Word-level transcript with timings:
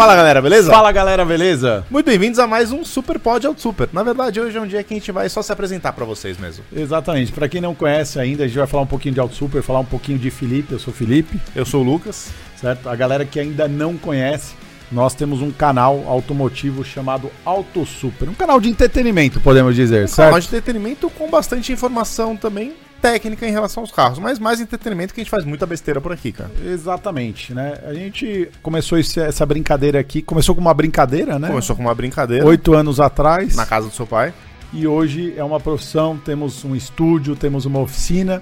Fala 0.00 0.16
galera, 0.16 0.40
beleza? 0.40 0.70
Fala 0.72 0.92
galera, 0.92 1.24
beleza? 1.26 1.84
Muito 1.90 2.06
bem-vindos 2.06 2.38
a 2.38 2.46
mais 2.46 2.72
um 2.72 2.86
Super 2.86 3.18
Pod 3.18 3.46
Auto 3.46 3.60
Super. 3.60 3.86
Na 3.92 4.02
verdade, 4.02 4.40
hoje 4.40 4.56
é 4.56 4.58
um 4.58 4.66
dia 4.66 4.82
que 4.82 4.94
a 4.94 4.96
gente 4.96 5.12
vai 5.12 5.28
só 5.28 5.42
se 5.42 5.52
apresentar 5.52 5.92
pra 5.92 6.06
vocês 6.06 6.38
mesmo. 6.38 6.64
Exatamente. 6.74 7.30
Pra 7.30 7.46
quem 7.50 7.60
não 7.60 7.74
conhece 7.74 8.18
ainda, 8.18 8.44
a 8.44 8.46
gente 8.46 8.56
vai 8.56 8.66
falar 8.66 8.84
um 8.84 8.86
pouquinho 8.86 9.12
de 9.12 9.20
Auto 9.20 9.34
Super, 9.34 9.62
falar 9.62 9.80
um 9.80 9.84
pouquinho 9.84 10.18
de 10.18 10.30
Felipe. 10.30 10.72
Eu 10.72 10.78
sou 10.78 10.90
o 10.90 10.96
Felipe, 10.96 11.38
Eu 11.54 11.66
sou 11.66 11.82
o 11.82 11.84
Lucas. 11.84 12.30
certo? 12.58 12.88
A 12.88 12.96
galera 12.96 13.26
que 13.26 13.38
ainda 13.38 13.68
não 13.68 13.94
conhece, 13.98 14.54
nós 14.90 15.14
temos 15.14 15.42
um 15.42 15.50
canal 15.50 16.02
automotivo 16.08 16.82
chamado 16.82 17.30
Auto 17.44 17.84
Super. 17.84 18.26
Um 18.26 18.34
canal 18.34 18.58
de 18.58 18.70
entretenimento, 18.70 19.38
podemos 19.38 19.76
dizer, 19.76 20.08
certo? 20.08 20.28
Canal 20.28 20.40
de 20.40 20.46
entretenimento 20.46 21.10
com 21.10 21.28
bastante 21.28 21.74
informação 21.74 22.34
também 22.34 22.72
técnica 23.00 23.46
em 23.46 23.50
relação 23.50 23.82
aos 23.82 23.90
carros, 23.90 24.18
mas 24.18 24.38
mais 24.38 24.60
entretenimento 24.60 25.14
que 25.14 25.20
a 25.20 25.24
gente 25.24 25.30
faz 25.30 25.44
muita 25.44 25.66
besteira 25.66 26.00
por 26.00 26.12
aqui, 26.12 26.32
cara. 26.32 26.50
Exatamente, 26.64 27.54
né? 27.54 27.78
A 27.86 27.94
gente 27.94 28.48
começou 28.62 28.98
esse- 28.98 29.20
essa 29.20 29.44
brincadeira 29.46 29.98
aqui, 29.98 30.20
começou 30.22 30.54
com 30.54 30.60
uma 30.60 30.74
brincadeira, 30.74 31.38
né? 31.38 31.48
Começou 31.48 31.74
com 31.76 31.82
uma 31.82 31.94
brincadeira 31.94 32.44
Oito 32.46 32.74
anos 32.74 33.00
atrás. 33.00 33.54
na 33.56 33.64
casa 33.66 33.88
do 33.88 33.94
seu 33.94 34.06
pai. 34.06 34.32
e 34.72 34.86
hoje 34.86 35.34
é 35.36 35.42
uma 35.42 35.58
profissão, 35.58 36.16
temos 36.16 36.64
um 36.64 36.76
estúdio, 36.76 37.34
temos 37.34 37.64
uma 37.66 37.80
oficina 37.80 38.40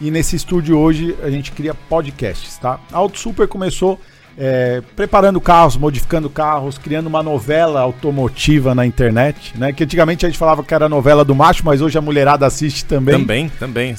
e 0.00 0.10
nesse 0.10 0.36
estúdio 0.36 0.76
hoje 0.78 1.16
a 1.22 1.30
gente 1.30 1.50
cria 1.52 1.72
podcasts, 1.74 2.58
tá? 2.58 2.78
A 2.92 2.98
Auto 2.98 3.18
Super 3.18 3.48
começou 3.48 3.98
é, 4.38 4.82
preparando 4.96 5.40
carros, 5.40 5.76
modificando 5.76 6.30
carros, 6.30 6.78
criando 6.78 7.06
uma 7.06 7.22
novela 7.22 7.80
automotiva 7.80 8.74
na 8.74 8.86
internet, 8.86 9.52
né? 9.58 9.72
Que 9.72 9.84
antigamente 9.84 10.24
a 10.24 10.28
gente 10.28 10.38
falava 10.38 10.62
que 10.62 10.72
era 10.74 10.88
novela 10.88 11.24
do 11.24 11.34
macho, 11.34 11.64
mas 11.64 11.80
hoje 11.80 11.98
a 11.98 12.00
mulherada 12.00 12.46
assiste 12.46 12.84
também. 12.84 13.18
Também, 13.18 13.48
também. 13.48 13.94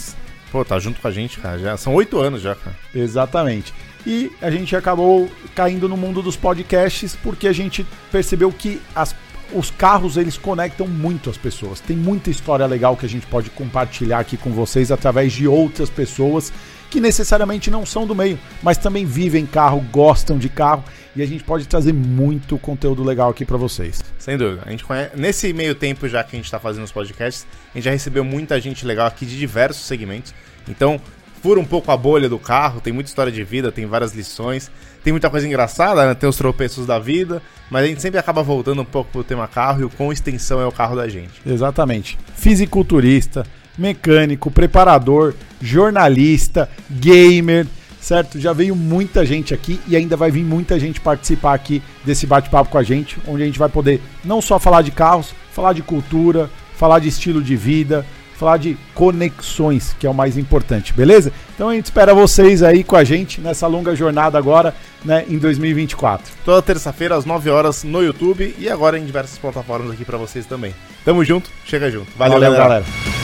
Pô, 0.52 0.64
tá 0.64 0.78
junto 0.80 1.00
com 1.02 1.08
a 1.08 1.12
gente, 1.12 1.40
cara. 1.40 1.58
Já 1.60 1.78
são 1.78 1.94
oito 1.96 2.20
anos 2.20 2.42
já, 2.42 2.56
cara. 2.56 2.76
Exatamente. 2.94 3.74
E 4.06 4.32
a 4.42 4.52
gente 4.52 4.76
acabou 4.76 5.30
caindo 5.56 5.88
no 5.88 5.96
mundo 5.96 6.22
dos 6.22 6.36
podcasts 6.36 7.16
porque 7.24 7.48
a 7.48 7.54
gente 7.54 7.86
percebeu 8.12 8.52
que 8.52 8.82
as- 8.96 9.16
os 9.54 9.70
carros 9.72 10.18
eles 10.18 10.38
conectam 10.38 10.88
muito 10.88 11.30
as 11.30 11.38
pessoas. 11.38 11.80
Tem 11.80 11.96
muita 11.96 12.30
história 12.30 12.66
legal 12.66 12.98
que 12.98 13.06
a 13.06 13.10
gente 13.10 13.26
pode 13.28 13.50
compartilhar 13.52 14.20
aqui 14.20 14.36
com 14.36 14.50
vocês 14.52 14.92
através 14.92 15.32
de 15.32 15.48
outras 15.48 15.90
pessoas 15.90 16.52
que 16.94 17.02
necessariamente 17.02 17.72
não 17.72 17.88
são 17.88 18.06
do 18.06 18.14
meio, 18.14 18.38
mas 18.62 18.78
também 18.78 19.04
vivem 19.04 19.48
carro, 19.48 19.84
gostam 19.92 20.38
de 20.38 20.48
carro 20.48 20.84
e 21.16 21.24
a 21.24 21.26
gente 21.26 21.44
pode 21.44 21.68
trazer 21.68 21.92
muito 21.92 22.56
conteúdo 22.60 23.04
legal 23.04 23.32
aqui 23.32 23.44
para 23.44 23.58
vocês. 23.58 24.04
Sem 24.20 24.38
dúvida. 24.38 24.62
A 24.64 24.70
gente 24.70 24.84
conhece... 24.84 25.18
Nesse 25.18 25.52
meio 25.54 25.74
tempo 25.74 26.08
já 26.08 26.24
que 26.24 26.36
a 26.36 26.40
gente 26.40 26.52
tá 26.52 26.60
fazendo 26.60 26.84
os 26.84 26.92
podcasts, 26.92 27.48
a 27.74 27.78
gente 27.80 27.86
já 27.86 27.90
recebeu 27.90 28.24
muita 28.24 28.62
gente 28.62 28.86
legal 28.86 29.08
aqui 29.08 29.26
de 29.26 29.40
diversos 29.40 29.88
segmentos. 29.88 30.36
Então, 30.70 31.02
fura 31.42 31.60
um 31.60 31.66
pouco 31.66 31.92
a 31.92 31.98
bolha 31.98 32.30
do 32.30 32.38
carro, 32.38 32.80
tem 32.80 32.94
muita 32.94 33.10
história 33.10 33.32
de 33.32 33.44
vida, 33.44 33.72
tem 33.72 33.88
várias 33.88 34.14
lições, 34.14 34.70
tem 35.04 35.12
muita 35.12 35.32
coisa 35.32 35.48
engraçada, 35.48 36.06
né? 36.06 36.14
tem 36.14 36.30
os 36.30 36.38
tropeços 36.38 36.86
da 36.86 37.00
vida, 37.00 37.42
mas 37.72 37.86
a 37.86 37.88
gente 37.88 38.04
sempre 38.04 38.20
acaba 38.20 38.44
voltando 38.44 38.84
um 38.84 38.86
pouco 38.86 39.10
pro 39.12 39.24
tema 39.24 39.48
carro 39.48 39.82
e 39.82 39.84
o 39.84 39.90
quão 39.90 40.14
extensão 40.14 40.62
é 40.62 40.66
o 40.68 40.72
carro 40.72 40.96
da 40.96 41.10
gente. 41.10 41.42
Exatamente. 41.44 42.20
Fisiculturista, 42.36 43.48
mecânico, 43.78 44.52
preparador, 44.52 45.34
jornalista, 45.62 46.70
gamer, 46.90 47.66
certo? 48.00 48.40
Já 48.40 48.54
veio 48.54 48.76
muita 48.76 49.26
gente 49.26 49.54
aqui 49.54 49.80
e 49.88 49.96
ainda 49.96 50.18
vai 50.18 50.30
vir 50.30 50.44
muita 50.44 50.80
gente 50.80 51.00
participar 51.00 51.54
aqui 51.54 51.82
desse 52.06 52.28
bate-papo 52.28 52.70
com 52.70 52.78
a 52.78 52.84
gente, 52.84 53.18
onde 53.28 53.44
a 53.44 53.46
gente 53.46 53.60
vai 53.60 53.70
poder 53.70 54.02
não 54.24 54.42
só 54.42 54.60
falar 54.60 54.82
de 54.82 54.92
carros, 54.92 55.34
falar 55.52 55.74
de 55.74 55.82
cultura, 55.82 56.50
falar 56.76 57.00
de 57.00 57.08
estilo 57.08 57.42
de 57.42 57.56
vida, 57.56 58.06
falar 58.38 58.58
de 58.58 58.78
conexões, 58.94 59.96
que 59.98 60.06
é 60.06 60.10
o 60.10 60.14
mais 60.14 60.38
importante, 60.38 60.92
beleza? 60.92 61.32
Então 61.56 61.70
a 61.70 61.76
gente 61.76 61.86
espera 61.86 62.14
vocês 62.14 62.62
aí 62.62 62.84
com 62.84 62.98
a 62.98 63.04
gente 63.04 63.40
nessa 63.40 63.68
longa 63.68 63.96
jornada 63.96 64.38
agora, 64.38 64.76
né, 65.06 65.24
em 65.30 65.38
2024. 65.38 66.30
Toda 66.44 66.62
terça-feira 66.62 67.16
às 67.16 67.24
9 67.24 67.50
horas 67.50 67.84
no 67.84 68.04
YouTube 68.04 68.54
e 68.58 68.70
agora 68.70 69.00
em 69.00 69.06
diversas 69.06 69.38
plataformas 69.38 69.92
aqui 69.92 70.04
pra 70.04 70.18
vocês 70.18 70.46
também. 70.46 70.76
Tamo 71.06 71.24
junto, 71.24 71.50
chega 71.66 71.90
junto. 71.90 72.12
Valeu, 72.18 72.40
galera. 72.40 73.23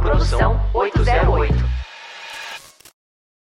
Produção 0.00 0.58
808. 0.72 1.79